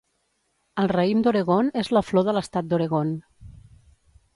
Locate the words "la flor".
1.99-2.29